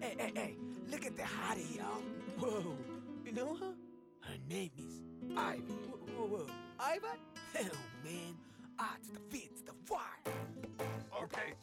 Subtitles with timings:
[0.00, 0.54] Hey, hey, hey,
[0.90, 2.02] look at the hottie, y'all.
[2.38, 2.76] Whoa.
[3.24, 3.74] You know her?
[4.20, 5.02] Her name is
[5.36, 5.60] Ivy.
[5.60, 6.46] Whoa, whoa, whoa.
[6.78, 7.06] Ivy?
[7.52, 8.34] Hell, oh, man.
[8.78, 9.20] Ah, I to the
[9.56, 9.98] to the Y.
[11.22, 11.54] Okay.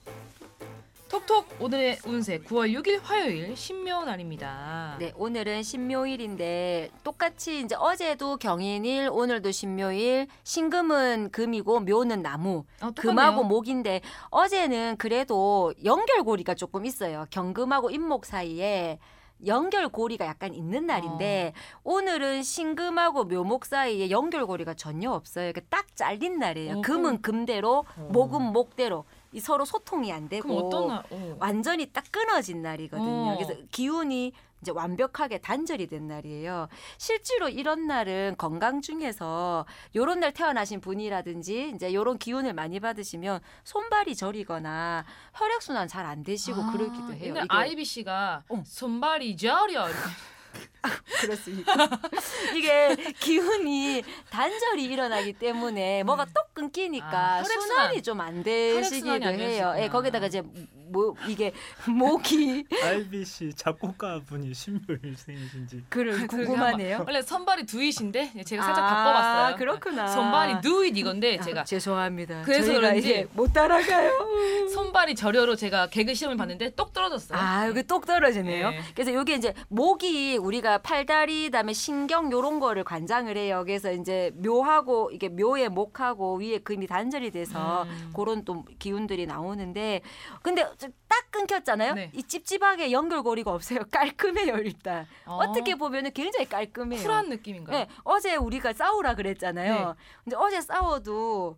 [1.25, 4.97] 톡톡 오늘의 운세 9월 6일 화요일 신묘 날입니다.
[4.99, 13.37] 네, 오늘은 신묘일인데 똑같이 이제 어제도 경인일, 오늘도 신묘일, 신금은 금이고 묘는 나무, 어, 금하고
[13.37, 13.43] 똑같네요.
[13.43, 17.25] 목인데 어제는 그래도 연결고리가 조금 있어요.
[17.31, 18.99] 경금하고 임목 사이에
[19.45, 21.79] 연결고리가 약간 있는 날인데 어.
[21.83, 25.51] 오늘은 신금하고 묘목 사이에 연결고리가 전혀 없어요.
[25.51, 26.77] 그러니까 딱 잘린 날이에요.
[26.77, 28.09] 어, 금은 금대로, 어.
[28.11, 31.03] 목은 목대로 이 서로 소통이 안 되고 날?
[31.09, 31.35] 어.
[31.39, 33.33] 완전히 딱 끊어진 날이거든요.
[33.33, 33.35] 어.
[33.37, 36.69] 그래서 기운이 이제 완벽하게 단절이 된 날이에요.
[36.97, 44.15] 실제로 이런 날은 건강 중에서 요런 날 태어나신 분이라든지 이제 요런 기운을 많이 받으시면 손발이
[44.15, 45.03] 저리거나
[45.33, 47.33] 혈액 순환 잘 안 되시고 아, 그러기도 해요.
[47.35, 48.63] 이게 씨가 어.
[48.65, 49.87] 손발이 저려.
[51.21, 51.73] 그렇습니다.
[52.55, 57.61] 이게 기운이 단절이 일어나기 때문에 뭐가 똑 끊기니까 아, 혈액순환.
[57.67, 59.73] 순환이 좀 안 되시기도 해요.
[59.77, 60.41] 예, 거기다가 이제
[60.87, 61.51] 뭐 이게
[61.87, 67.03] 목이 알비 씨 작곡가 분이 신묘일생이신지 그를 궁금하네요.
[67.05, 69.55] 원래 손발이 두잇인데 제가 살짝 아, 바꿔봤어요.
[69.57, 70.07] 그렇구나.
[70.07, 72.43] 손발이 두잇 이건데 아, 제가 죄송합니다.
[72.43, 74.69] 그래서 그런지 이제 못 따라가요.
[74.73, 77.37] 손발이 저려로 제가 개그 시험을 봤는데 똑 떨어졌어요.
[77.37, 78.69] 아, 여기 똑 떨어지네요.
[78.69, 78.81] 네.
[78.93, 83.63] 그래서 여기 이제 목이 우리가 팔다리 그다음에 신경 요런 거를 관장을 해요.
[83.65, 88.11] 그래서 이제 묘하고 이게 묘의 목하고 위에 금이 단절이 돼서 음.
[88.15, 90.01] 그런 또 기운들이 나오는데
[90.41, 90.63] 근데
[91.07, 91.93] 딱 끊겼잖아요.
[91.93, 92.11] 네.
[92.13, 93.79] 이 찝찝하게 연결고리가 없어요.
[93.91, 95.05] 깔끔해요, 일단.
[95.25, 95.37] 어.
[95.37, 95.53] 어.
[95.53, 97.01] 떻게 보면은 굉장히 깔끔해요.
[97.01, 97.77] 쿨한 느낌인가요?
[97.77, 99.73] 네, 어제 우리가 싸우라 그랬잖아요.
[99.73, 99.93] 네.
[100.23, 101.57] 근데 어제 싸워도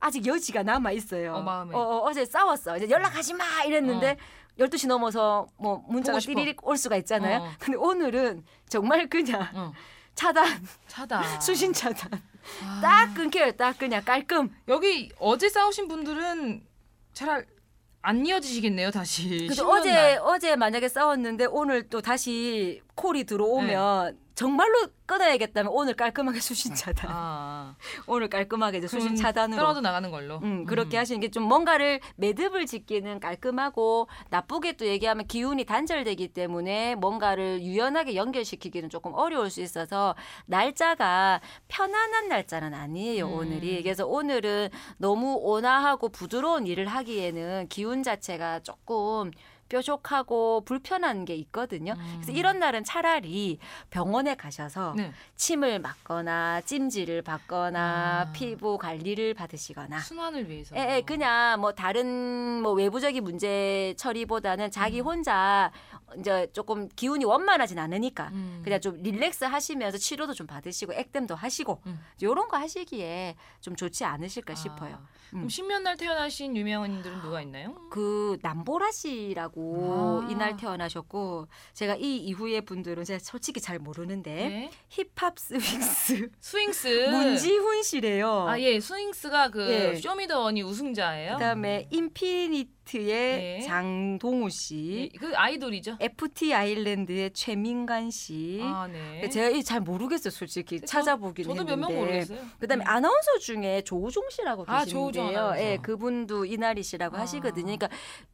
[0.00, 1.34] 아직 여지가 남아 있어요.
[1.34, 1.74] 어, 마음에.
[1.74, 2.76] 어, 제 싸웠어.
[2.76, 4.16] 이제 연락하지 마 이랬는데 어.
[4.58, 6.18] 12시 넘어서 뭐 문자가.
[6.18, 7.40] 띠리릭 올 수가 있잖아요.
[7.40, 7.50] 어.
[7.58, 9.72] 근데 오늘은 정말 그냥 어.
[10.14, 11.22] 차단, 차다.
[11.40, 12.20] 수신 차단.
[12.64, 12.80] 아.
[12.82, 13.52] 딱 끊겨요.
[13.52, 14.50] 딱 그냥 깔끔.
[14.66, 16.66] 여기 어제 싸우신 분들은
[17.12, 19.28] 잘안 이어지시겠네요 다시.
[19.28, 20.18] 그래서 어제 날.
[20.22, 24.27] 어제 만약에 싸웠는데 오늘 또 다시 콜이 들어오면 네.
[24.38, 27.10] 정말로 끊어야겠다면 오늘 깔끔하게 수신 차단.
[27.12, 27.74] 아,
[28.06, 30.38] 오늘 깔끔하게 이제 수신 차단으로 떨어져 나가는 걸로.
[30.44, 36.94] 음, 그렇게 하시는 게 좀 뭔가를 매듭을 짓기는 깔끔하고 나쁘게 또 얘기하면 기운이 단절되기 때문에
[36.94, 40.14] 뭔가를 유연하게 연결시키기는 조금 어려울 수 있어서
[40.46, 43.32] 날짜가 편안한 날짜는 아니에요, 음.
[43.32, 43.82] 오늘이.
[43.82, 49.32] 그래서 오늘은 너무 온화하고 부드러운 일을 하기에는 기운 자체가 조금
[49.68, 51.94] 뾰족하고 불편한 게 있거든요.
[52.14, 53.58] 그래서 이런 날은 차라리
[53.90, 54.96] 병원에 가셔서 음.
[54.96, 55.12] 네.
[55.36, 58.32] 침을 맞거나 찜질을 받거나 아.
[58.32, 60.76] 피부 관리를 받으시거나 순환을 위해서.
[60.76, 65.06] 예, 예, 그냥 뭐 다른 뭐 외부적인 문제 처리보다는 자기 음.
[65.06, 65.70] 혼자
[66.18, 68.60] 이제 조금 기운이 원만하진 않으니까 음.
[68.64, 72.00] 그냥 좀 relax 하시면서 치료도 좀 받으시고 액땜도 하시고 음.
[72.22, 74.94] 요런 거 하시기에 좀 좋지 않으실까 싶어요.
[74.94, 74.98] 아,
[75.34, 75.38] 음.
[75.38, 77.74] 그럼 신묘날 태어나신 유명인들은 누가 있나요?
[77.90, 80.30] 그 남보라 씨라고 아.
[80.30, 84.70] 이날 태어나셨고 제가 이 이후의 분들은 제가 솔직히 잘 모르는데 네.
[84.88, 87.08] 힙합 스윙스 스윙스.
[87.10, 88.48] 문지훈 씨래요.
[88.48, 89.96] 아 예, 스윙스가 그 예.
[89.96, 91.34] 쇼미더머니 우승자예요.
[91.34, 93.60] 그다음에 인피니트의 네.
[93.66, 95.98] 장동우 씨, 예, 그 아이돌이죠.
[96.00, 98.60] FT 아일랜드의 최민환 씨.
[98.62, 99.28] 아 네.
[99.28, 101.76] 제가 잘 모르겠어요, 솔직히 저- 찾아보긴 저도 했는데.
[101.76, 102.38] 몇명 모르겠어요.
[102.58, 102.88] 그다음에 음.
[102.88, 105.52] 아나운서 중에 조우종 씨라고 아, 계시는데요.
[105.58, 107.20] 예, 그분도 이날이 씨라고 아.
[107.20, 107.64] 하시거든요.
[107.76, 107.88] 그러니까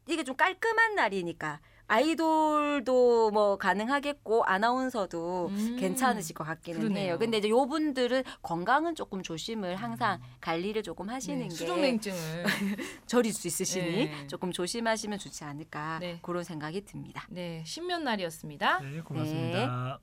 [0.06, 5.76] 이게 좀 깔끔한 날이니까 아이돌도 뭐 가능하겠고 아나운서도 음.
[5.78, 7.04] 괜찮으실 것 같기는 그러네요.
[7.04, 7.18] 해요.
[7.18, 12.44] 근데 이제 요 분들은 건강은 조금 조심을 항상 관리를 조금 하시는 네, 게 수족냉증을.
[13.06, 14.26] 저릴 수 있으시니 네.
[14.26, 16.18] 조금 조심하시면 좋지 않을까 네.
[16.22, 17.26] 그런 생각이 듭니다.
[17.30, 18.80] 네, 신년날이었습니다.
[18.80, 19.98] 네 고맙습니다.